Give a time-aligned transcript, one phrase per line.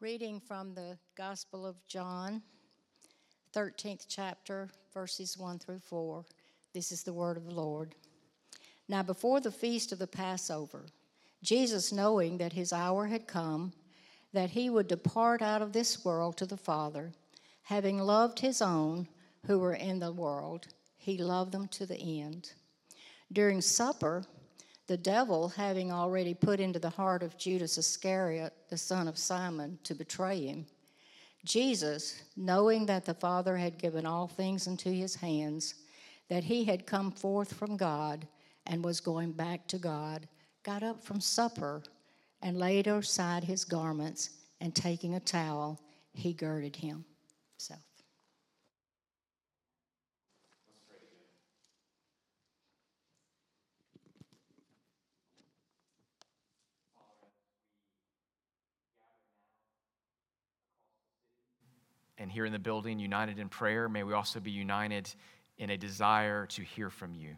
[0.00, 2.40] Reading from the Gospel of John,
[3.52, 6.24] 13th chapter, verses 1 through 4.
[6.72, 7.96] This is the word of the Lord.
[8.88, 10.86] Now, before the feast of the Passover,
[11.42, 13.72] Jesus, knowing that his hour had come,
[14.32, 17.10] that he would depart out of this world to the Father,
[17.62, 19.08] having loved his own
[19.46, 22.52] who were in the world, he loved them to the end.
[23.32, 24.22] During supper,
[24.88, 29.78] the devil, having already put into the heart of Judas Iscariot, the son of Simon,
[29.84, 30.66] to betray him,
[31.44, 35.74] Jesus, knowing that the Father had given all things into his hands,
[36.28, 38.26] that he had come forth from God
[38.66, 40.26] and was going back to God,
[40.62, 41.82] got up from supper
[42.42, 44.30] and laid aside his garments,
[44.60, 45.80] and taking a towel,
[46.12, 47.87] he girded himself.
[62.18, 65.08] And here in the building, united in prayer, may we also be united
[65.56, 67.36] in a desire to hear from you,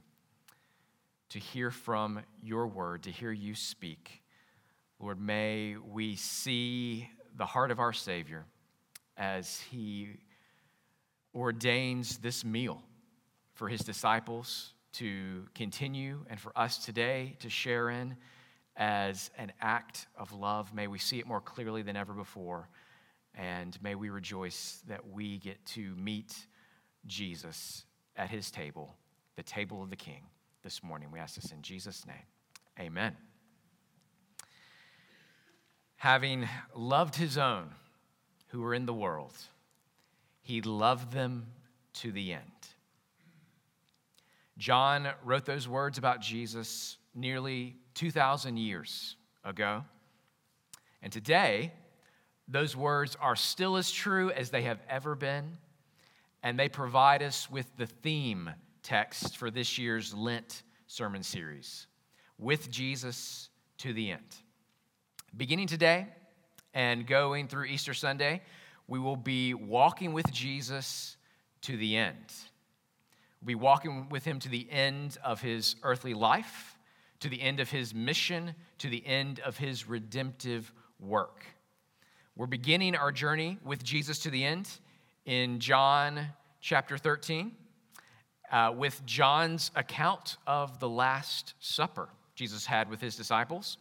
[1.31, 4.22] to hear from your word, to hear you speak.
[4.98, 8.45] Lord, may we see the heart of our Savior
[9.17, 10.09] as he
[11.34, 12.83] ordains this meal
[13.55, 18.17] for his disciples to continue and for us today to share in
[18.77, 20.75] as an act of love.
[20.75, 22.69] May we see it more clearly than ever before.
[23.34, 26.34] And may we rejoice that we get to meet
[27.06, 27.84] Jesus
[28.17, 28.97] at his table,
[29.37, 30.22] the table of the King,
[30.62, 31.09] this morning.
[31.11, 32.17] We ask this in Jesus' name.
[32.78, 33.17] Amen.
[35.97, 37.70] Having loved his own
[38.48, 39.34] who were in the world,
[40.42, 41.47] he loved them
[41.94, 42.42] to the end.
[44.59, 49.84] John wrote those words about Jesus nearly 2,000 years ago.
[51.03, 51.72] And today,
[52.51, 55.56] those words are still as true as they have ever been,
[56.43, 58.51] and they provide us with the theme
[58.83, 61.87] text for this year's Lent sermon series
[62.38, 64.37] with Jesus to the end.
[65.37, 66.09] Beginning today
[66.75, 68.43] and going through Easter Sunday,
[68.88, 71.17] we will be walking with Jesus
[71.62, 72.34] to the end.
[73.41, 76.77] We'll be walking with him to the end of his earthly life,
[77.21, 81.44] to the end of his mission, to the end of his redemptive work.
[82.41, 84.67] We're beginning our journey with Jesus to the end
[85.27, 86.28] in John
[86.62, 87.53] chapter 13
[88.51, 93.77] uh, with John's account of the Last Supper Jesus had with his disciples.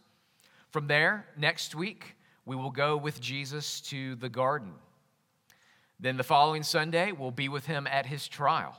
[0.68, 4.74] From there, next week, we will go with Jesus to the garden.
[5.98, 8.76] Then the following Sunday, we'll be with him at his trial.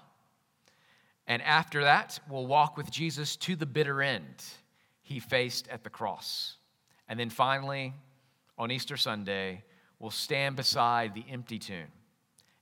[1.26, 4.44] And after that, we'll walk with Jesus to the bitter end
[5.02, 6.58] he faced at the cross.
[7.10, 7.96] And then finally,
[8.60, 9.64] on Easter Sunday,
[10.02, 11.88] will stand beside the empty tomb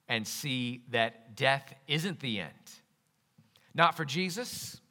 [0.09, 2.49] and see that death isn't the end.
[3.73, 4.81] Not for Jesus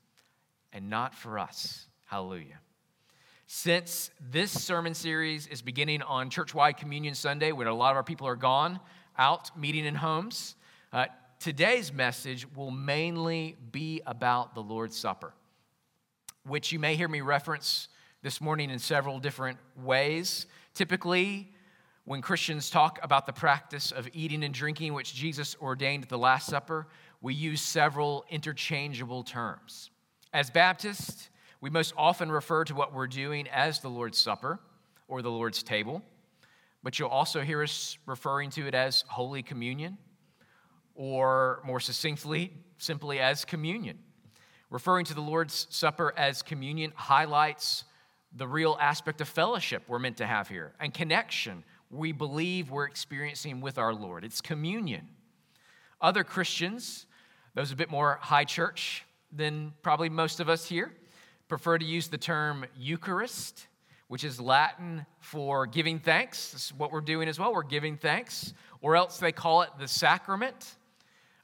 [0.72, 1.87] and not for us.
[2.06, 2.60] Hallelujah.
[3.47, 8.03] Since this sermon series is beginning on Churchwide Communion Sunday, when a lot of our
[8.03, 8.81] people are gone
[9.19, 10.54] out meeting in homes,
[10.92, 11.06] uh,
[11.41, 15.34] today's message will mainly be about the Lord's Supper,
[16.47, 17.88] which you may hear me reference
[18.22, 20.47] this morning in several different ways.
[20.75, 21.53] Typically,
[22.08, 26.16] when Christians talk about the practice of eating and drinking, which Jesus ordained at the
[26.16, 26.86] Last Supper,
[27.20, 29.91] we use several interchangeable terms.
[30.32, 31.28] As Baptists,
[31.60, 34.58] we most often refer to what we're doing as the Lord's Supper
[35.06, 36.02] or the Lord's table,
[36.82, 39.98] but you'll also hear us referring to it as Holy Communion,
[40.94, 43.98] or more succinctly, simply as communion.
[44.70, 47.84] Referring to the Lord's Supper as communion highlights
[48.34, 52.87] the real aspect of fellowship we're meant to have here and connection we believe we're
[52.87, 54.25] experiencing with our Lord.
[54.25, 55.09] It's communion.
[56.00, 57.06] Other Christians,
[57.54, 60.93] those a bit more high church than probably most of us here,
[61.49, 63.66] prefer to use the term Eucharist,
[64.09, 66.53] which is Latin for giving thanks.
[66.53, 67.53] This is what we're doing as well.
[67.53, 68.52] We're giving thanks.
[68.81, 70.76] Or else they call it the sacrament,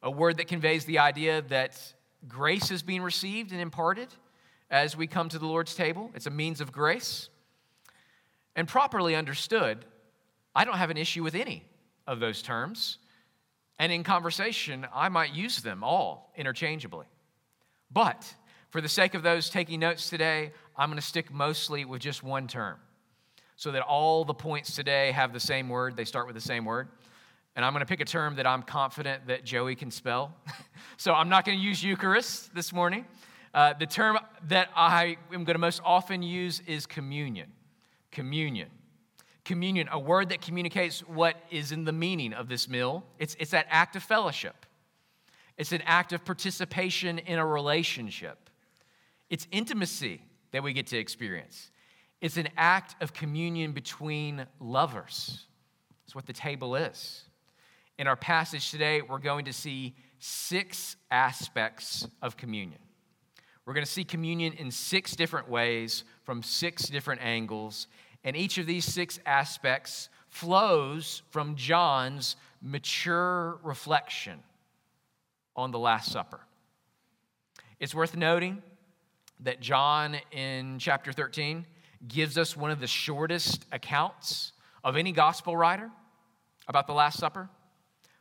[0.02, 1.80] a word that conveys the idea that
[2.28, 4.08] grace is being received and imparted
[4.70, 6.10] as we come to the Lord's table.
[6.14, 7.28] It's a means of grace.
[8.56, 9.84] And properly understood,
[10.54, 11.64] I don't have an issue with any
[12.06, 12.98] of those terms.
[13.78, 17.06] And in conversation, I might use them all interchangeably.
[17.90, 18.32] But
[18.70, 22.22] for the sake of those taking notes today, I'm going to stick mostly with just
[22.22, 22.78] one term
[23.56, 25.96] so that all the points today have the same word.
[25.96, 26.88] They start with the same word.
[27.56, 30.34] And I'm going to pick a term that I'm confident that Joey can spell.
[30.96, 33.04] so I'm not going to use Eucharist this morning.
[33.52, 34.18] Uh, the term
[34.48, 37.52] that I am going to most often use is communion.
[38.10, 38.68] Communion.
[39.44, 43.04] Communion, a word that communicates what is in the meaning of this meal.
[43.18, 44.66] It's, it's that act of fellowship,
[45.56, 48.50] it's an act of participation in a relationship,
[49.30, 51.70] it's intimacy that we get to experience.
[52.20, 55.44] It's an act of communion between lovers.
[56.04, 57.24] It's what the table is.
[57.98, 62.80] In our passage today, we're going to see six aspects of communion.
[63.66, 67.86] We're going to see communion in six different ways from six different angles.
[68.24, 74.40] And each of these six aspects flows from John's mature reflection
[75.54, 76.40] on the Last Supper.
[77.78, 78.62] It's worth noting
[79.40, 81.66] that John in chapter 13
[82.08, 85.90] gives us one of the shortest accounts of any gospel writer
[86.66, 87.48] about the Last Supper.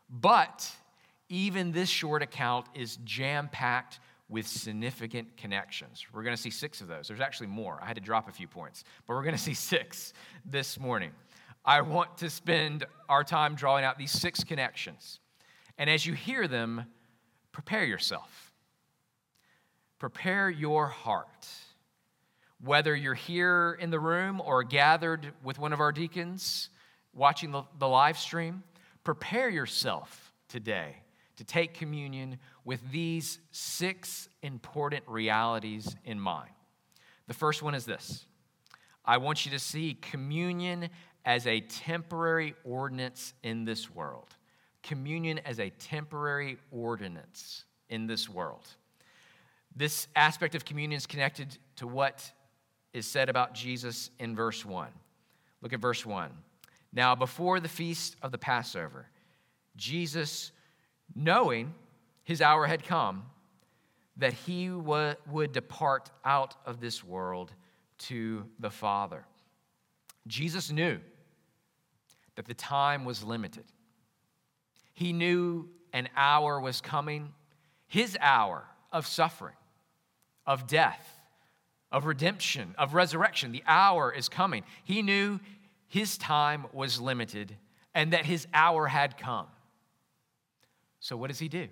[0.09, 0.69] But
[1.29, 3.99] even this short account is jam packed
[4.33, 6.03] with significant connections.
[6.11, 7.07] We're going to see six of those.
[7.07, 7.77] There's actually more.
[7.83, 10.11] I had to drop a few points, but we're going to see six
[10.43, 11.11] this morning.
[11.63, 15.19] I want to spend our time drawing out these six connections.
[15.77, 16.85] And as you hear them,
[17.51, 18.51] prepare yourself.
[19.99, 21.47] Prepare your heart.
[22.59, 26.71] Whether you're here in the room or gathered with one of our deacons
[27.13, 28.63] watching the, the live stream,
[29.03, 31.02] prepare yourself today
[31.37, 36.51] to take communion with these six important realities in mind.
[37.27, 38.25] The first one is this
[39.05, 40.89] I want you to see communion
[41.25, 44.27] as a temporary ordinance in this world.
[44.81, 48.67] Communion as a temporary ordinance in this world.
[49.75, 52.31] This aspect of communion is connected to what
[52.93, 54.89] is said about Jesus in verse 1.
[55.61, 56.29] Look at verse 1.
[56.91, 59.07] Now, before the feast of the Passover,
[59.75, 60.51] Jesus,
[61.15, 61.73] knowing
[62.23, 63.23] his hour had come,
[64.17, 67.51] that he would depart out of this world
[67.97, 69.25] to the Father.
[70.27, 70.99] Jesus knew
[72.35, 73.65] that the time was limited.
[74.93, 77.33] He knew an hour was coming,
[77.87, 79.55] his hour of suffering,
[80.45, 81.19] of death,
[81.91, 83.51] of redemption, of resurrection.
[83.51, 84.63] The hour is coming.
[84.83, 85.39] He knew
[85.87, 87.55] his time was limited
[87.93, 89.47] and that his hour had come.
[91.03, 91.67] So, what does he do?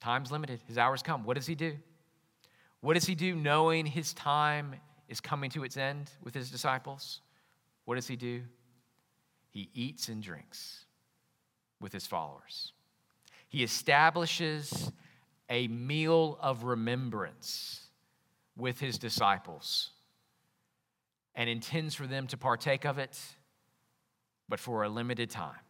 [0.00, 1.22] Time's limited, his hour's come.
[1.22, 1.76] What does he do?
[2.80, 4.74] What does he do knowing his time
[5.06, 7.20] is coming to its end with his disciples?
[7.84, 8.40] What does he do?
[9.50, 10.86] He eats and drinks
[11.78, 12.72] with his followers.
[13.48, 14.92] He establishes
[15.50, 17.82] a meal of remembrance
[18.56, 19.90] with his disciples
[21.34, 23.20] and intends for them to partake of it,
[24.48, 25.60] but for a limited time.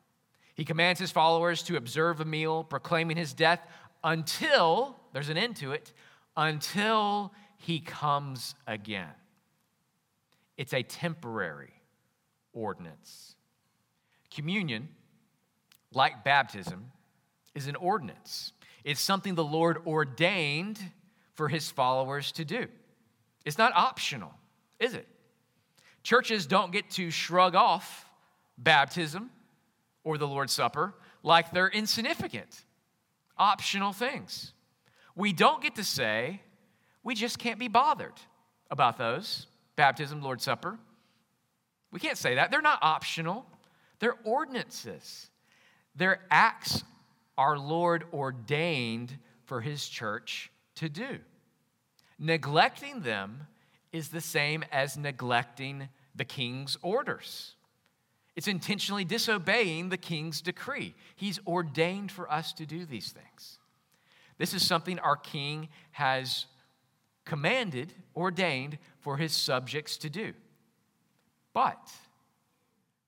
[0.58, 3.64] He commands his followers to observe a meal, proclaiming his death
[4.02, 5.92] until, there's an end to it,
[6.36, 9.12] until he comes again.
[10.56, 11.74] It's a temporary
[12.52, 13.36] ordinance.
[14.34, 14.88] Communion,
[15.94, 16.90] like baptism,
[17.54, 18.52] is an ordinance.
[18.82, 20.80] It's something the Lord ordained
[21.34, 22.66] for his followers to do.
[23.44, 24.34] It's not optional,
[24.80, 25.06] is it?
[26.02, 28.10] Churches don't get to shrug off
[28.58, 29.30] baptism
[30.08, 32.64] or the Lord's Supper like they're insignificant,
[33.36, 34.54] optional things.
[35.14, 36.40] We don't get to say,
[37.02, 38.14] we just can't be bothered
[38.70, 40.78] about those baptism, Lord's Supper.
[41.92, 42.50] We can't say that.
[42.50, 43.44] They're not optional,
[43.98, 45.28] they're ordinances.
[45.94, 46.84] They're acts
[47.36, 51.18] our Lord ordained for his church to do.
[52.18, 53.46] Neglecting them
[53.92, 57.56] is the same as neglecting the king's orders.
[58.38, 60.94] It's intentionally disobeying the king's decree.
[61.16, 63.58] He's ordained for us to do these things.
[64.38, 66.46] This is something our king has
[67.24, 70.34] commanded, ordained for his subjects to do.
[71.52, 71.90] But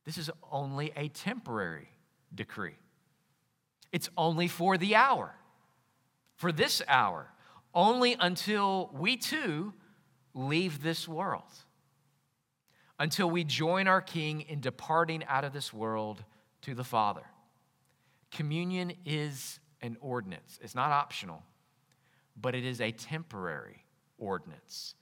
[0.04, 1.90] this is only a temporary
[2.34, 2.80] decree.
[3.92, 5.32] It's only for the hour,
[6.34, 7.28] for this hour,
[7.72, 9.74] only until we too
[10.34, 11.52] leave this world,
[13.00, 16.22] until we join our King in departing out of this world
[16.60, 17.24] to the Father.
[18.30, 21.42] Communion is an ordinance, it's not optional,
[22.40, 23.84] but it is a temporary
[24.18, 24.94] ordinance.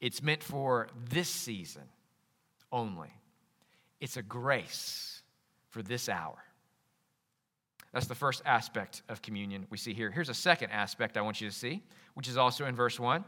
[0.00, 1.84] It's meant for this season
[2.70, 3.08] only.
[3.98, 5.22] It's a grace
[5.70, 6.36] for this hour.
[7.94, 10.10] That's the first aspect of communion we see here.
[10.10, 11.82] Here's a second aspect I want you to see,
[12.12, 13.24] which is also in verse 1.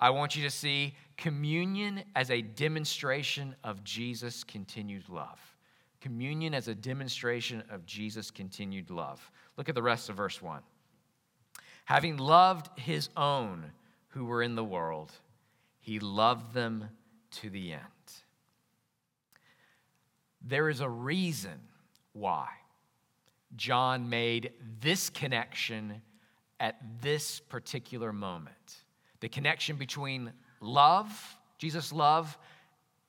[0.00, 5.40] I want you to see communion as a demonstration of Jesus' continued love.
[6.00, 9.30] Communion as a demonstration of Jesus' continued love.
[9.56, 10.62] Look at the rest of verse 1.
[11.86, 13.72] Having loved his own
[14.08, 15.10] who were in the world,
[15.80, 16.88] he loved them
[17.30, 17.82] to the end.
[20.40, 21.58] there is a reason
[22.12, 22.48] why
[23.56, 26.02] John made this connection
[26.60, 28.84] at this particular moment
[29.20, 32.36] the connection between love, Jesus' love,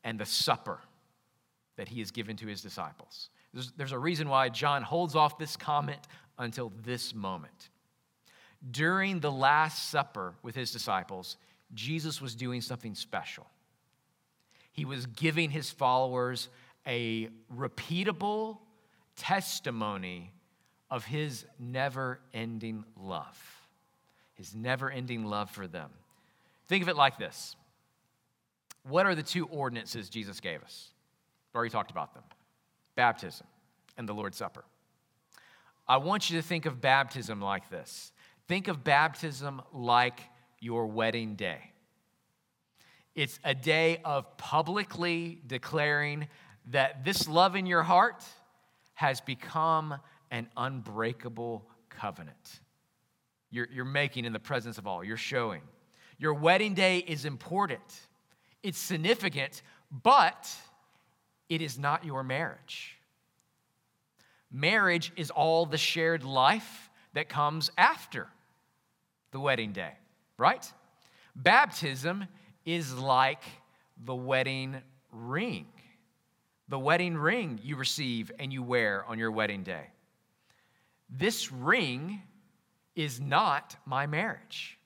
[0.04, 0.80] and the supper
[1.75, 3.30] that he has given to his disciples.
[3.54, 6.01] There's, there's a reason why John holds off this comment
[6.38, 7.70] until this moment.
[8.72, 11.38] During the Last Supper with his disciples,
[11.74, 13.48] Jesus was doing something special.
[14.72, 16.50] He was giving his followers
[16.86, 18.60] a repeatable
[19.16, 20.32] testimony
[20.89, 23.59] of his never ending love,
[24.39, 25.89] his never ending love for them.
[26.69, 27.55] Think of it like this
[28.84, 30.91] What are the two ordinances Jesus gave us?
[31.50, 32.24] We've already talked about them
[32.96, 33.46] baptism
[33.98, 34.63] and the Lord's Supper.
[35.88, 38.13] I want you to think of baptism like this
[38.48, 40.22] think of baptism like
[40.62, 41.60] your wedding day.
[43.15, 46.29] It's a day of publicly declaring
[46.67, 48.24] that this love in your heart
[48.93, 49.96] has become
[50.31, 52.62] an unbreakable covenant.
[53.51, 55.62] You're, you're making in the presence of all, you're showing.
[56.18, 57.82] Your wedding day is important,
[58.62, 60.50] it's significant, but
[61.48, 62.98] it is not your marriage.
[64.51, 68.27] Marriage is all the shared life that comes after
[69.32, 69.94] the wedding day,
[70.38, 70.72] right?
[71.36, 72.25] Baptism
[72.65, 73.44] is like
[74.06, 74.77] the wedding
[75.12, 75.68] ring.
[76.68, 79.88] The wedding ring you receive and you wear on your wedding day.
[81.10, 82.22] This ring
[83.00, 84.77] is not my marriage,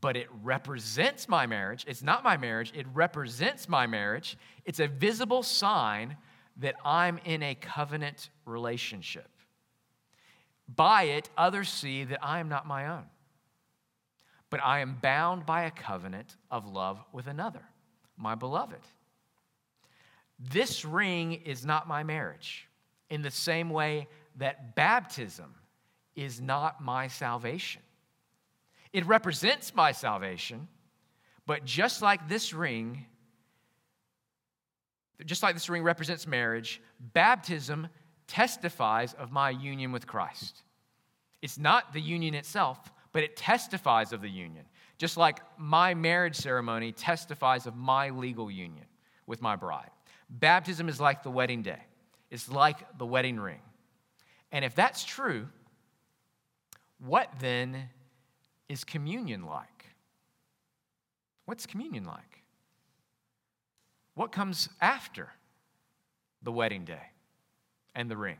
[0.00, 1.84] but it represents my marriage.
[1.86, 4.38] It's not my marriage, it represents my marriage.
[4.64, 6.16] It's a visible sign
[6.56, 9.28] that I'm in a covenant relationship.
[10.66, 13.04] By it, others see that I am not my own,
[14.48, 17.62] but I am bound by a covenant of love with another,
[18.16, 18.80] my beloved.
[20.38, 22.66] This ring is not my marriage,
[23.10, 25.54] in the same way that baptism
[26.16, 27.82] is not my salvation.
[28.92, 30.68] It represents my salvation,
[31.46, 33.06] but just like this ring,
[35.26, 36.80] just like this ring represents marriage,
[37.12, 37.88] baptism
[38.26, 40.62] testifies of my union with Christ.
[41.42, 44.64] It's not the union itself, but it testifies of the union.
[44.96, 48.86] Just like my marriage ceremony testifies of my legal union
[49.26, 49.90] with my bride.
[50.30, 51.80] Baptism is like the wedding day,
[52.30, 53.60] it's like the wedding ring.
[54.52, 55.48] And if that's true,
[56.98, 57.88] what then
[58.68, 59.86] is communion like?
[61.44, 62.42] What's communion like?
[64.14, 65.28] What comes after
[66.42, 67.10] the wedding day
[67.94, 68.38] and the ring?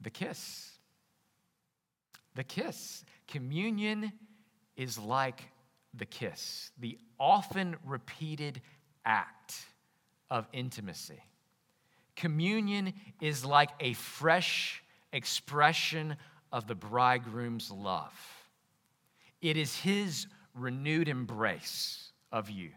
[0.00, 0.70] The kiss.
[2.34, 3.04] The kiss.
[3.28, 4.12] Communion
[4.76, 5.42] is like
[5.94, 8.60] the kiss, the often repeated
[9.04, 9.54] act
[10.30, 11.22] of intimacy.
[12.16, 14.82] Communion is like a fresh
[15.12, 16.16] expression
[16.52, 18.12] of the bridegroom's love.
[19.40, 22.70] It is his renewed embrace of you.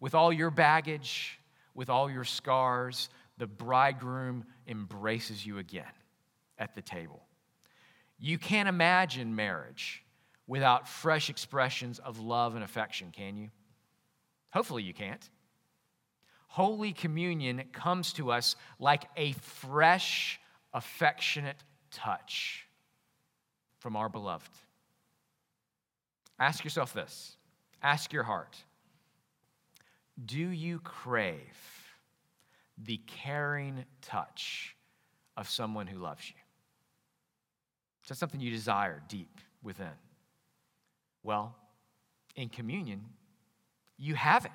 [0.00, 1.38] With all your baggage,
[1.74, 5.84] with all your scars, the bridegroom embraces you again
[6.58, 7.22] at the table.
[8.18, 10.04] You can't imagine marriage
[10.46, 13.50] without fresh expressions of love and affection, can you?
[14.52, 15.28] Hopefully, you can't.
[16.46, 20.38] Holy Communion comes to us like a fresh,
[20.74, 22.66] affectionate touch
[23.78, 24.50] from our beloved.
[26.38, 27.36] Ask yourself this
[27.82, 28.56] ask your heart
[30.24, 31.92] Do you crave
[32.78, 34.76] the caring touch
[35.36, 36.36] of someone who loves you?
[38.02, 39.86] Is that something you desire deep within?
[41.22, 41.54] Well,
[42.34, 43.04] in communion,
[43.98, 44.50] you have it.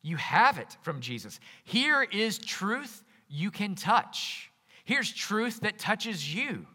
[0.00, 1.38] You have it from Jesus.
[1.64, 4.50] Here is truth you can touch.
[4.84, 6.66] Here's truth that touches you.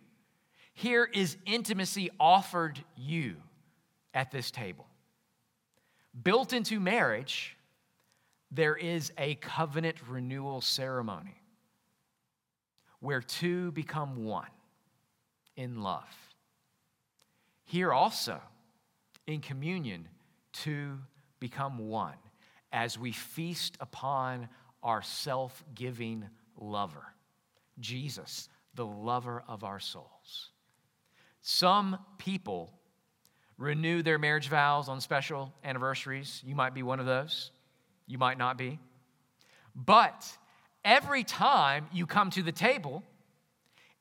[0.74, 3.38] Here is intimacy offered you
[4.14, 4.88] at this table.
[6.24, 7.58] Built into marriage,
[8.52, 11.42] there is a covenant renewal ceremony
[13.00, 14.48] where two become one
[15.56, 16.04] in love.
[17.66, 18.40] Here also,
[19.26, 20.08] in communion,
[20.54, 21.00] two
[21.40, 22.16] become one
[22.72, 24.48] as we feast upon
[24.82, 26.26] our self giving
[26.58, 27.06] lover,
[27.80, 30.50] Jesus, the lover of our souls.
[31.42, 32.74] Some people
[33.58, 36.42] renew their marriage vows on special anniversaries.
[36.46, 37.52] You might be one of those,
[38.06, 38.80] you might not be.
[39.76, 40.26] But
[40.84, 43.04] every time you come to the table,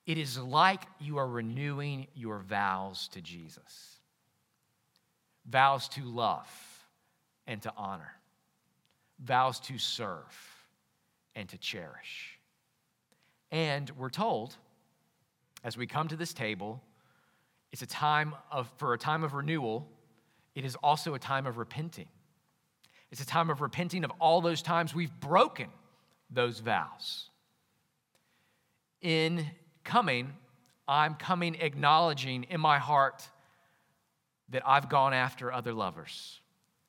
[0.06, 3.97] it is like you are renewing your vows to Jesus
[5.49, 6.49] vows to love
[7.47, 8.12] and to honor,
[9.23, 10.66] vows to serve
[11.35, 12.35] and to cherish.
[13.50, 14.56] And we're told,
[15.64, 16.82] as we come to this table,
[17.72, 19.88] it's a time of, for a time of renewal,
[20.54, 22.08] it is also a time of repenting.
[23.10, 25.68] It's a time of repenting of all those times we've broken
[26.30, 27.30] those vows.
[29.00, 29.46] In
[29.84, 30.32] coming,
[30.88, 33.28] I'm coming acknowledging in my heart
[34.48, 36.40] that I've gone after other lovers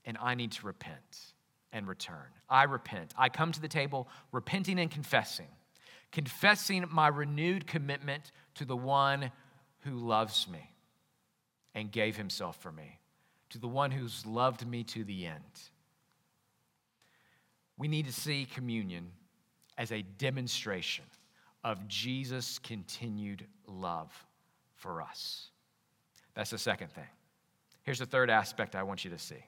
[0.06, 1.34] and I need to repent
[1.74, 2.28] and return.
[2.50, 3.14] I repent.
[3.18, 5.48] I come to the table repenting and confessing,
[6.12, 9.32] confessing my renewed commitment to the one
[9.82, 10.72] who loves me
[11.76, 13.00] and gave himself for me,
[13.50, 15.44] to the one who's loved me to the end.
[17.78, 19.12] We need to see communion
[19.78, 21.06] as a demonstration
[21.64, 24.12] of Jesus' continued love
[24.76, 25.50] for us.
[26.34, 27.08] That's the second thing.
[27.84, 29.44] Here's the third aspect I want you to see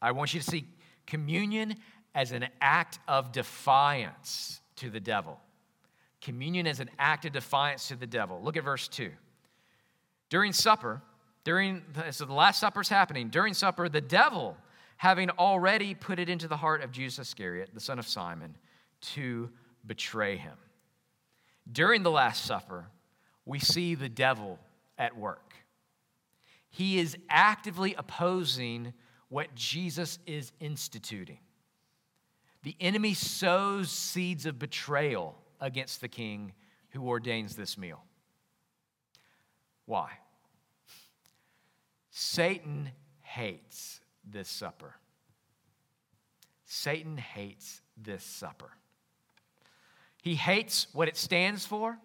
[0.00, 0.64] I want you to see
[1.06, 1.76] communion
[2.14, 5.40] as an act of defiance to the devil.
[6.20, 8.40] Communion is an act of defiance to the devil.
[8.42, 9.10] Look at verse 2.
[10.30, 11.00] During supper,
[11.44, 14.56] during so the last supper's happening, during supper, the devil,
[14.96, 18.56] having already put it into the heart of Judas Iscariot, the son of Simon,
[19.00, 19.48] to
[19.86, 20.56] betray him.
[21.70, 22.86] During the Last Supper,
[23.44, 24.58] we see the devil
[24.98, 25.54] at work.
[26.68, 28.92] He is actively opposing
[29.28, 31.38] what Jesus is instituting.
[32.62, 36.52] The enemy sows seeds of betrayal against the king
[36.90, 38.02] who ordains this meal.
[39.86, 40.10] Why?
[42.10, 42.90] Satan
[43.22, 44.94] hates this supper.
[46.64, 48.70] Satan hates this supper.
[50.22, 51.98] He hates what it stands for.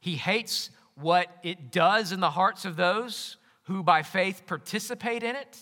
[0.00, 5.36] He hates what it does in the hearts of those who by faith participate in
[5.36, 5.58] it.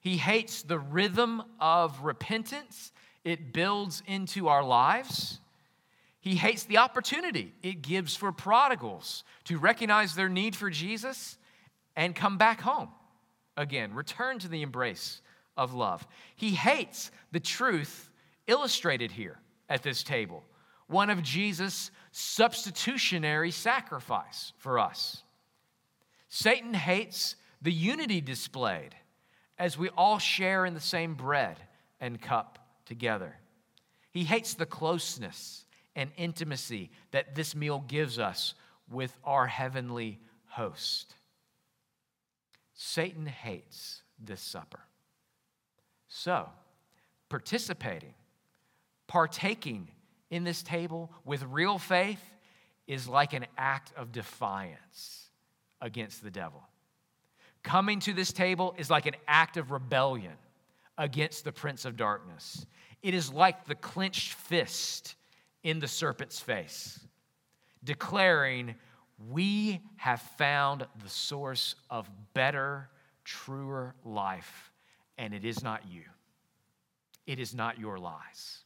[0.00, 2.92] He hates the rhythm of repentance
[3.24, 5.40] it builds into our lives.
[6.20, 11.38] He hates the opportunity it gives for prodigals to recognize their need for Jesus
[11.96, 12.90] and come back home
[13.60, 15.20] again, return to the embrace
[15.56, 16.06] of love.
[16.34, 18.10] He hates the truth
[18.46, 20.42] illustrated here at this table,
[20.86, 25.22] one of Jesus' substitutionary sacrifice for us.
[26.28, 28.94] Satan hates the unity displayed
[29.58, 31.58] as we all share in the same bread
[32.00, 33.36] and cup together.
[34.10, 35.64] He hates the closeness
[35.96, 38.54] and intimacy that this meal gives us
[38.90, 41.14] with our heavenly host.
[42.74, 44.80] Satan hates this supper.
[46.08, 46.48] So,
[47.28, 48.14] participating
[49.10, 49.88] partaking
[50.30, 52.22] in this table with real faith
[52.86, 55.28] is like an act of defiance
[55.80, 56.62] against the devil.
[57.64, 60.34] Coming to this table is like an act of rebellion
[60.96, 62.64] against the prince of darkness.
[63.02, 65.16] It is like the clenched fist
[65.62, 67.00] in the serpent's face,
[67.84, 68.74] declaring,
[69.30, 72.88] We have found the source of better,
[73.24, 74.72] truer life,
[75.18, 76.02] and it is not you.
[77.26, 78.64] It is not your lies.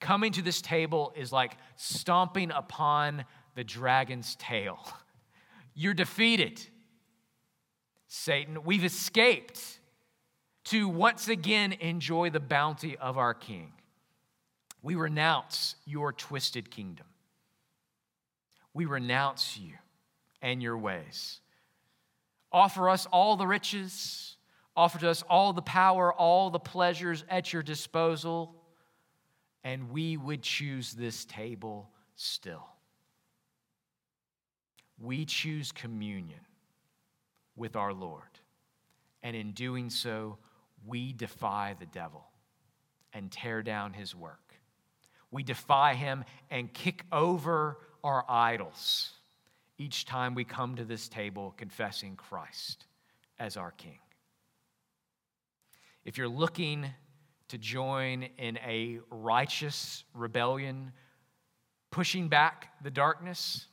[0.00, 4.78] Coming to this table is like stomping upon the dragon's tail.
[5.74, 6.60] You're defeated,
[8.08, 8.64] Satan.
[8.64, 9.80] We've escaped
[10.64, 13.72] to once again enjoy the bounty of our King.
[14.86, 17.06] We renounce your twisted kingdom.
[18.72, 19.72] We renounce you
[20.40, 21.40] and your ways.
[22.52, 24.36] Offer us all the riches,
[24.76, 28.54] offer to us all the power, all the pleasures at your disposal
[29.64, 32.68] and we would choose this table still.
[35.00, 36.46] We choose communion
[37.56, 38.22] with our Lord.
[39.24, 40.38] And in doing so,
[40.86, 42.24] we defy the devil
[43.12, 44.45] and tear down his work.
[45.30, 49.12] We defy him and kick over our idols
[49.78, 52.86] each time we come to this table confessing Christ
[53.38, 53.98] as our King.
[56.04, 56.86] If you're looking
[57.48, 60.92] to join in a righteous rebellion,
[61.90, 63.66] pushing back the darkness,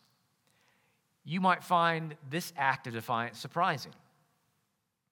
[1.23, 3.93] you might find this act of defiance surprising.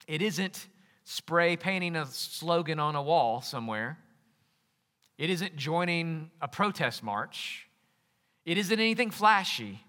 [0.08, 0.67] It isn't
[1.04, 3.97] spray painting a slogan on a wall somewhere,
[5.21, 7.67] it isn't joining a protest march,
[8.43, 9.86] it isn't anything flashy.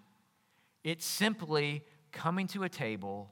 [0.85, 3.31] It's simply coming to a table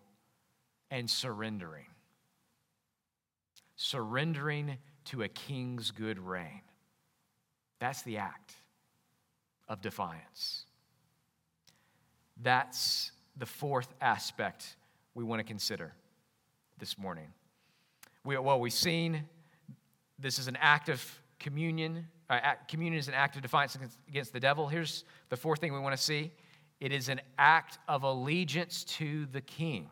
[0.91, 1.85] and surrendering.
[3.77, 6.63] Surrendering to a king's good reign.
[7.81, 8.55] That's the act
[9.69, 10.65] of defiance.
[12.43, 14.75] That's the fourth aspect
[15.15, 15.93] we want to consider
[16.79, 17.27] this morning.
[18.25, 19.25] We, well, we've seen
[20.19, 21.05] this is an act of
[21.41, 22.07] communion.
[22.29, 24.69] Uh, communion is an act of defiance against, against the devil.
[24.69, 26.31] Here's the fourth thing we want to see
[26.79, 29.89] it is an act of allegiance to the king.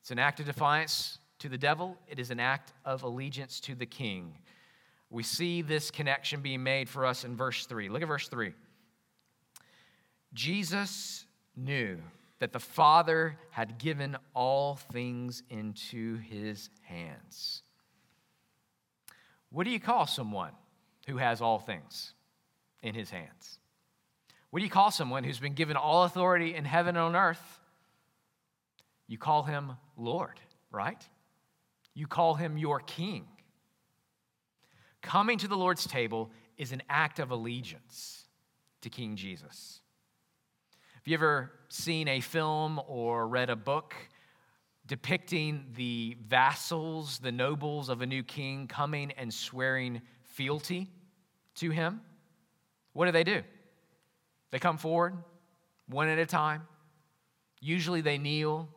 [0.00, 3.74] It's an act of defiance to the devil, it is an act of allegiance to
[3.74, 4.34] the king.
[5.10, 7.88] We see this connection being made for us in verse 3.
[7.88, 8.52] Look at verse 3.
[10.34, 11.24] Jesus
[11.56, 11.98] knew
[12.40, 17.62] that the Father had given all things into his hands.
[19.50, 20.52] What do you call someone
[21.08, 22.12] who has all things
[22.82, 23.58] in his hands?
[24.50, 27.60] What do you call someone who's been given all authority in heaven and on earth?
[29.06, 30.38] You call him Lord,
[30.70, 31.02] right?
[31.94, 33.26] You call him your king.
[35.00, 38.26] Coming to the Lord's table is an act of allegiance
[38.82, 39.80] to King Jesus.
[40.94, 43.94] Have you ever seen a film or read a book
[44.86, 50.90] depicting the vassals, the nobles of a new king coming and swearing fealty
[51.58, 52.00] to him?
[52.92, 53.42] What do they do?
[54.50, 55.14] They come forward
[55.88, 56.62] one at a time.
[57.60, 58.68] Usually they kneel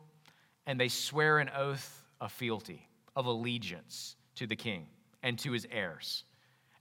[0.66, 4.86] and they swear an oath of fealty, of allegiance to the king
[5.22, 6.24] and to his heirs.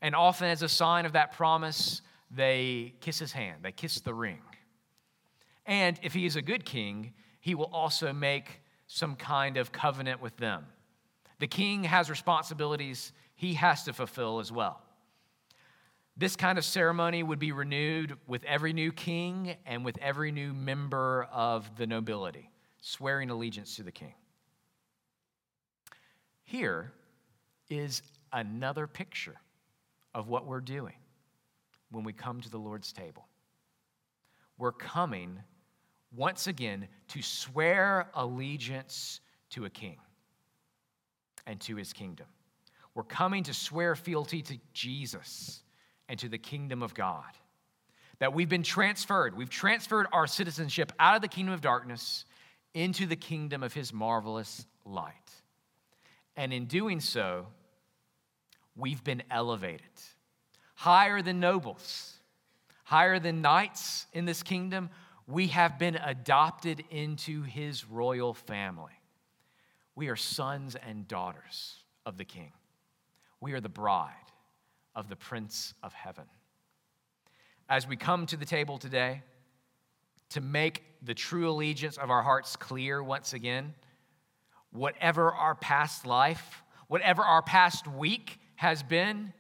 [0.01, 4.13] And often, as a sign of that promise, they kiss his hand, they kiss the
[4.13, 4.41] ring.
[5.65, 10.21] And if he is a good king, he will also make some kind of covenant
[10.21, 10.65] with them.
[11.39, 14.81] The king has responsibilities he has to fulfill as well.
[16.17, 20.53] This kind of ceremony would be renewed with every new king and with every new
[20.53, 24.13] member of the nobility, swearing allegiance to the king.
[26.43, 26.91] Here
[27.69, 28.01] is
[28.33, 29.35] another picture
[30.13, 30.95] of what we're doing
[31.91, 33.27] when we come to the Lord's table.
[34.57, 35.39] We're coming
[36.15, 39.21] once again to swear allegiance
[39.51, 39.97] to a king
[41.47, 42.27] and to his kingdom.
[42.93, 45.63] We're coming to swear fealty to Jesus
[46.11, 47.23] and to the kingdom of God.
[48.19, 52.25] That we've been transferred, we've transferred our citizenship out of the kingdom of darkness
[52.73, 55.13] into the kingdom of his marvelous light.
[56.35, 57.47] And in doing so,
[58.75, 59.87] we've been elevated
[60.75, 62.17] higher than nobles,
[62.83, 64.89] higher than knights in this kingdom.
[65.27, 68.99] We have been adopted into his royal family.
[69.95, 72.51] We are sons and daughters of the king.
[73.39, 74.11] We are the bride
[74.95, 76.25] of the Prince of Heaven.
[77.69, 79.23] As we come to the table today,
[80.29, 83.73] to make the true allegiance of our hearts clear once again,
[84.71, 89.33] whatever our past life, whatever our past week has been,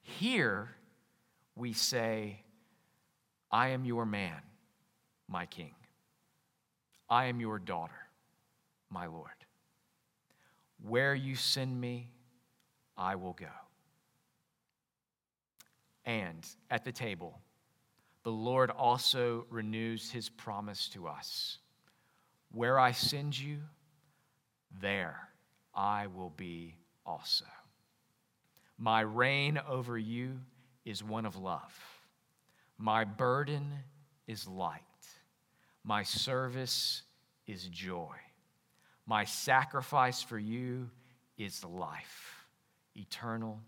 [0.00, 0.70] here
[1.56, 2.42] we say,
[3.50, 4.40] I am your man,
[5.28, 5.74] my king.
[7.10, 8.08] I am your daughter,
[8.90, 9.30] my Lord.
[10.82, 12.12] Where you send me,
[12.96, 13.46] I will go.
[16.08, 17.38] And at the table,
[18.22, 21.58] the Lord also renews his promise to us
[22.50, 23.58] Where I send you,
[24.80, 25.28] there
[25.74, 27.44] I will be also.
[28.78, 30.40] My reign over you
[30.86, 31.78] is one of love.
[32.78, 33.70] My burden
[34.26, 34.80] is light.
[35.84, 37.02] My service
[37.46, 38.14] is joy.
[39.04, 40.88] My sacrifice for you
[41.36, 42.46] is life,
[42.94, 43.60] eternal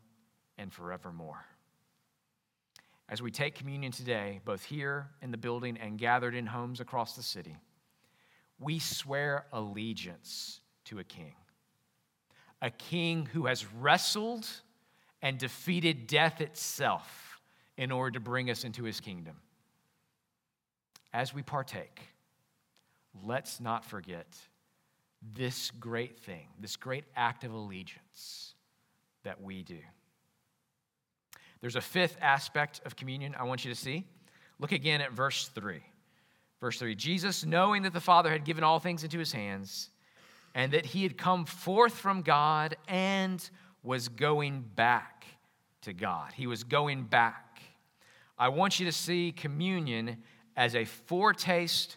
[0.57, 1.45] and forevermore.
[3.11, 7.17] As we take communion today, both here in the building and gathered in homes across
[7.17, 7.57] the city,
[8.61, 11.35] we swear allegiance to a king.
[12.63, 14.47] A king who has wrestled
[15.23, 17.41] and defeated death itself
[17.77, 19.35] in order to bring us into his kingdom.
[21.13, 22.01] As we partake,
[23.25, 24.39] let's not forget
[25.35, 28.55] this great thing, this great act of allegiance
[29.25, 29.79] that we do.
[31.61, 34.07] There's a fifth aspect of communion I want you to see.
[34.59, 35.81] Look again at verse 3.
[36.61, 39.91] Verse 3 Jesus, knowing that the Father had given all things into his hands,
[40.55, 43.49] and that he had come forth from God and
[43.83, 45.25] was going back
[45.83, 46.33] to God.
[46.35, 47.61] He was going back.
[48.39, 50.19] I want you to see communion
[50.57, 51.97] as a foretaste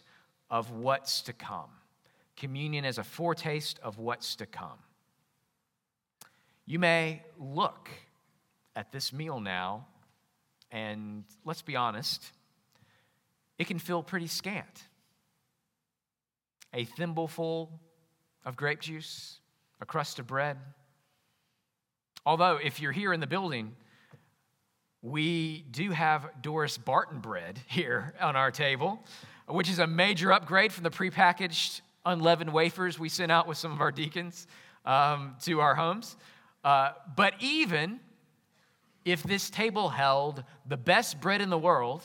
[0.50, 1.70] of what's to come.
[2.36, 4.78] Communion as a foretaste of what's to come.
[6.66, 7.90] You may look
[8.76, 9.86] at this meal now,
[10.70, 12.32] and let's be honest,
[13.58, 14.84] it can feel pretty scant.
[16.72, 17.70] A thimbleful
[18.44, 19.38] of grape juice,
[19.80, 20.56] a crust of bread.
[22.26, 23.76] Although, if you're here in the building,
[25.02, 29.02] we do have Doris Barton bread here on our table,
[29.46, 33.72] which is a major upgrade from the prepackaged unleavened wafers we sent out with some
[33.72, 34.46] of our deacons
[34.84, 36.16] um, to our homes.
[36.62, 38.00] Uh, but even
[39.04, 42.02] if this table held the best bread in the world,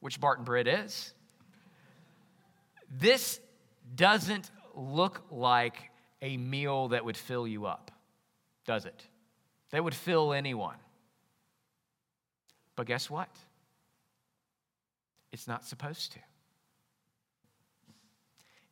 [0.00, 1.12] which Barton bread is,
[2.90, 3.40] this
[3.94, 5.90] doesn't look like
[6.22, 7.90] a meal that would fill you up,
[8.66, 9.02] does it?
[9.70, 10.76] That would fill anyone.
[12.76, 13.28] But guess what?
[15.32, 16.18] It's not supposed to.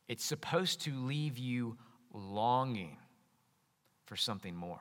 [0.07, 1.77] It's supposed to leave you
[2.13, 2.97] longing
[4.05, 4.79] for something more.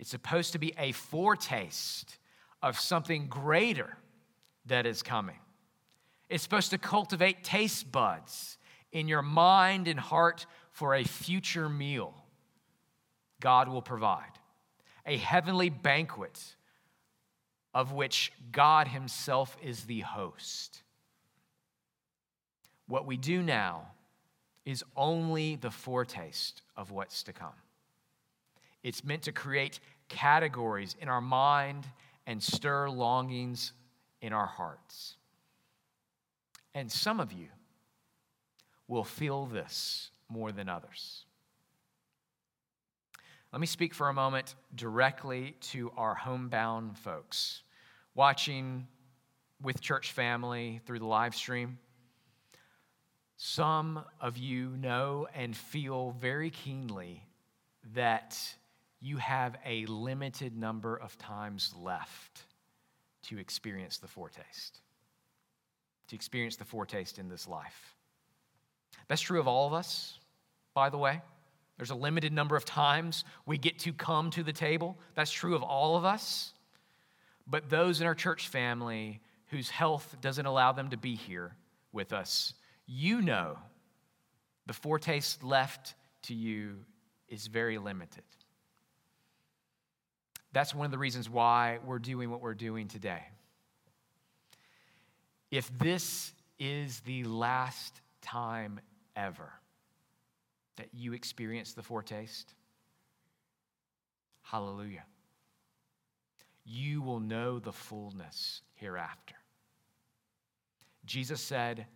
[0.00, 2.16] It's supposed to be a foretaste
[2.62, 3.98] of something greater
[4.64, 5.36] that is coming.
[6.30, 8.56] It's supposed to cultivate taste buds
[8.92, 12.14] in your mind and heart for a future meal
[13.40, 14.38] God will provide,
[15.04, 16.56] a heavenly banquet
[17.74, 20.82] of which God Himself is the host.
[22.88, 23.88] What we do now
[24.64, 27.52] is only the foretaste of what's to come.
[28.82, 31.86] It's meant to create categories in our mind
[32.26, 33.72] and stir longings
[34.20, 35.16] in our hearts.
[36.74, 37.48] And some of you
[38.88, 41.24] will feel this more than others.
[43.52, 47.62] Let me speak for a moment directly to our homebound folks
[48.14, 48.86] watching
[49.60, 51.78] with church family through the live stream.
[53.36, 57.26] Some of you know and feel very keenly
[57.94, 58.38] that
[59.00, 62.44] you have a limited number of times left
[63.22, 64.80] to experience the foretaste,
[66.08, 67.96] to experience the foretaste in this life.
[69.08, 70.18] That's true of all of us,
[70.74, 71.20] by the way.
[71.76, 74.98] There's a limited number of times we get to come to the table.
[75.14, 76.52] That's true of all of us.
[77.46, 81.56] But those in our church family whose health doesn't allow them to be here
[81.92, 82.54] with us,
[82.86, 83.58] you know
[84.66, 86.76] the foretaste left to you
[87.28, 88.22] is very limited.
[90.52, 93.22] That's one of the reasons why we're doing what we're doing today.
[95.50, 98.80] If this is the last time
[99.16, 99.52] ever
[100.76, 102.54] that you experience the foretaste,
[104.42, 105.04] hallelujah.
[106.64, 109.34] You will know the fullness hereafter.
[111.04, 111.86] Jesus said,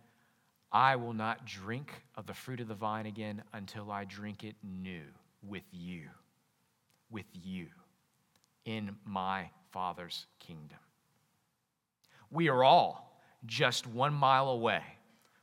[0.73, 4.57] I will not drink of the fruit of the vine again until I drink it
[4.62, 5.05] new
[5.43, 6.09] with you.
[7.11, 7.67] With you
[8.64, 10.79] in my Father's kingdom.
[12.31, 14.83] We are all just one mile away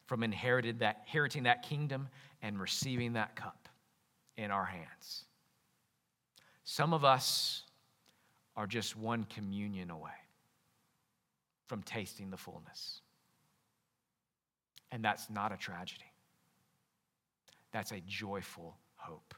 [0.06, 2.10] from inherited that, inheriting that kingdom
[2.42, 3.70] and receiving that cup
[4.38, 5.26] in our hands.
[6.64, 7.64] Some of us
[8.56, 10.12] are just one communion away
[11.68, 13.02] from tasting the fullness.
[14.92, 16.12] And that's not a tragedy.
[17.72, 19.34] That's a joyful hope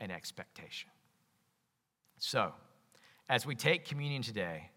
[0.00, 0.90] and expectation.
[2.18, 2.52] So,
[3.28, 4.70] as we take communion today,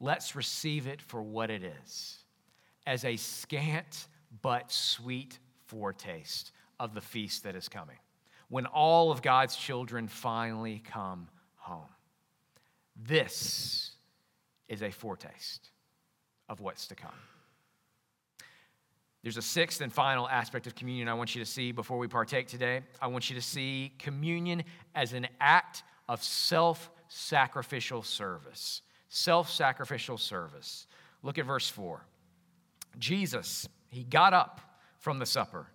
[0.00, 2.18] let's receive it for what it is
[2.86, 4.08] as a scant
[4.42, 7.96] but sweet foretaste of the feast that is coming
[8.48, 11.88] when all of God's children finally come home.
[12.96, 13.92] This
[14.68, 15.70] is a foretaste
[16.48, 17.10] of what's to come.
[19.22, 22.06] There's a sixth and final aspect of communion I want you to see before we
[22.06, 22.82] partake today.
[23.00, 28.82] I want you to see communion as an act of self sacrificial service.
[29.08, 30.86] Self sacrificial service.
[31.22, 32.04] Look at verse 4.
[32.98, 34.60] Jesus, he got up
[34.98, 35.68] from the supper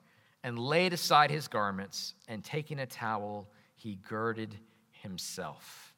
[0.43, 4.55] and laid aside his garments, and taking a towel, he girded
[4.91, 5.93] himself.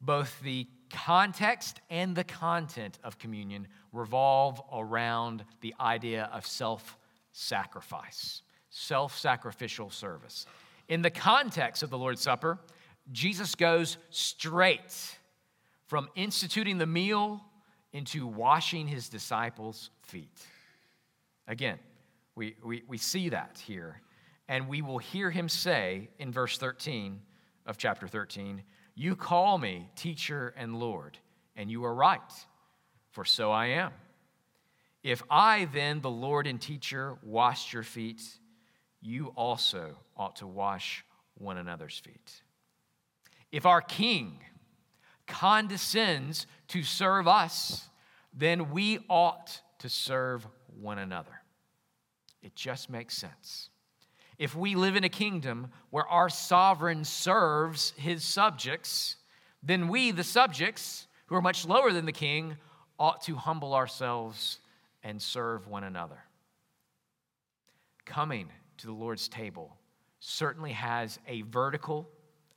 [0.00, 6.98] Both the context and the content of communion revolve around the idea of self
[7.32, 10.46] sacrifice, self sacrificial service.
[10.88, 12.58] In the context of the Lord's Supper,
[13.10, 15.16] Jesus goes straight
[15.86, 17.42] from instituting the meal
[17.92, 20.40] into washing his disciples' feet.
[21.46, 21.78] Again,
[22.34, 24.00] we, we, we see that here.
[24.48, 27.20] And we will hear him say in verse 13
[27.66, 28.62] of chapter 13,
[28.94, 31.18] You call me teacher and Lord,
[31.56, 32.20] and you are right,
[33.10, 33.92] for so I am.
[35.02, 38.22] If I, then, the Lord and teacher, washed your feet,
[39.00, 42.42] you also ought to wash one another's feet.
[43.52, 44.38] If our king
[45.26, 47.88] condescends to serve us,
[48.32, 50.46] then we ought to serve
[50.80, 51.42] one another.
[52.42, 53.68] It just makes sense.
[54.38, 59.16] If we live in a kingdom where our sovereign serves his subjects,
[59.62, 62.56] then we, the subjects, who are much lower than the king,
[62.98, 64.58] ought to humble ourselves
[65.02, 66.18] and serve one another.
[68.04, 69.76] Coming to the Lord's table
[70.18, 72.08] certainly has a vertical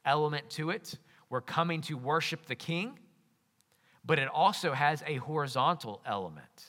[0.06, 0.98] element to it
[1.30, 3.00] We're coming to worship the King,
[4.06, 6.66] but it also has a horizontal element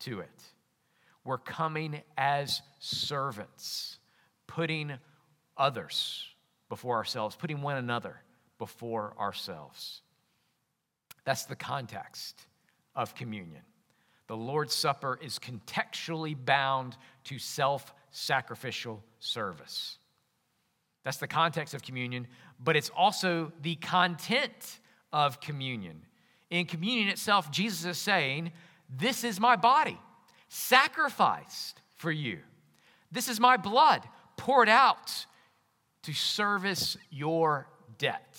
[0.00, 0.42] to it.
[1.24, 3.98] We're coming as servants,
[4.46, 4.92] putting
[5.56, 6.24] others
[6.68, 8.20] before ourselves, putting one another
[8.58, 10.02] before ourselves.
[11.24, 12.46] That's the context
[12.94, 13.62] of communion.
[14.28, 19.98] The Lord's Supper is contextually bound to self sacrificial service.
[21.04, 22.26] That's the context of communion,
[22.62, 24.80] but it's also the content
[25.12, 26.02] of communion.
[26.50, 28.52] In communion itself, Jesus is saying,
[28.88, 29.98] This is my body,
[30.48, 32.38] sacrificed for you.
[33.10, 34.02] This is my blood
[34.36, 35.26] poured out
[36.02, 37.66] to service your
[37.98, 38.38] debt.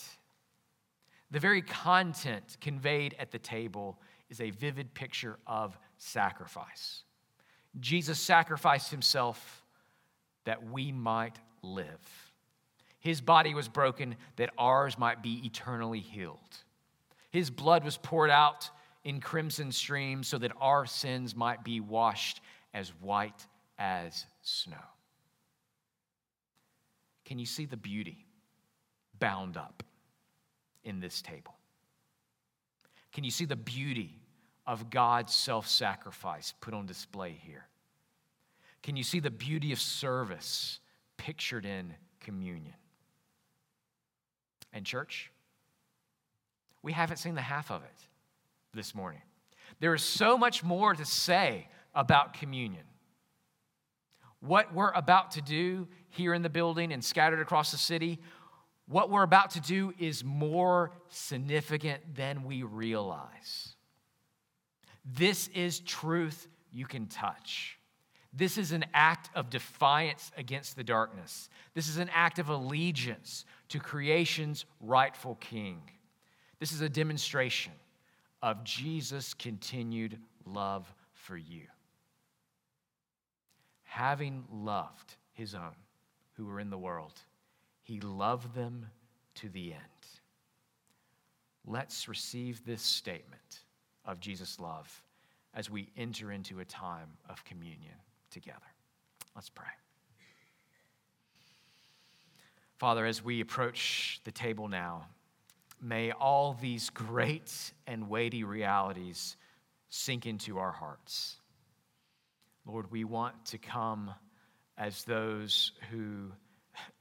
[1.31, 3.99] The very content conveyed at the table
[4.29, 7.03] is a vivid picture of sacrifice.
[7.79, 9.63] Jesus sacrificed himself
[10.45, 12.26] that we might live.
[13.07, 16.57] His body was broken that ours might be eternally healed.
[17.31, 18.69] His blood was poured out
[19.05, 22.41] in crimson streams so that our sins might be washed
[22.73, 23.47] as white
[23.79, 24.75] as snow.
[27.23, 28.25] Can you see the beauty
[29.17, 29.83] bound up
[30.83, 31.55] in this table?
[33.13, 34.19] Can you see the beauty
[34.65, 37.67] of God's self sacrifice put on display here?
[38.83, 40.81] Can you see the beauty of service
[41.15, 42.73] pictured in communion?
[44.73, 45.31] And, church,
[46.83, 48.07] we haven't seen the half of it
[48.73, 49.21] this morning.
[49.79, 52.83] There is so much more to say about communion.
[54.39, 58.19] What we're about to do here in the building and scattered across the city,
[58.87, 63.75] what we're about to do is more significant than we realize.
[65.03, 67.76] This is truth you can touch.
[68.37, 71.49] This is an act of defiance against the darkness.
[71.73, 75.81] This is an act of allegiance to creation's rightful king.
[76.59, 77.71] This is a demonstration
[78.43, 81.63] of Jesus' continued love for you.
[83.85, 85.75] Having loved his own
[86.33, 87.19] who were in the world,
[87.81, 88.85] he loved them
[89.33, 89.81] to the end.
[91.65, 93.63] Let's receive this statement
[94.05, 95.01] of Jesus' love
[95.55, 97.95] as we enter into a time of communion
[98.31, 98.59] together.
[99.35, 99.65] Let's pray.
[102.77, 105.07] Father, as we approach the table now,
[105.81, 107.51] may all these great
[107.87, 109.35] and weighty realities
[109.89, 111.37] sink into our hearts.
[112.65, 114.11] Lord, we want to come
[114.77, 116.31] as those who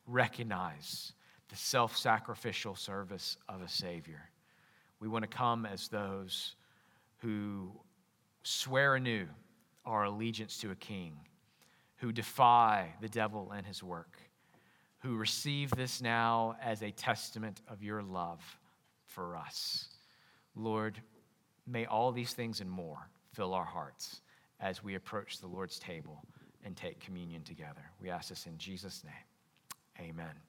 [0.07, 1.13] recognize
[1.49, 4.31] the self sacrificial service of a Savior.
[5.01, 6.55] We want to come as those
[7.19, 7.71] who
[8.43, 9.27] swear anew
[9.87, 11.15] our allegiance to a King,
[11.97, 14.19] who defy the devil and his work,
[14.99, 18.41] who receive this now as a testament of your love
[19.07, 19.89] for us.
[20.55, 21.01] Lord,
[21.67, 24.21] may all these things and more fill our hearts
[24.61, 26.23] as we approach the Lord's table
[26.65, 27.91] and take communion together.
[28.01, 30.09] We ask this in Jesus' name.
[30.11, 30.47] Amen.